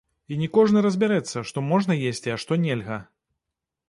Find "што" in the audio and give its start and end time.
1.49-1.63, 2.45-2.57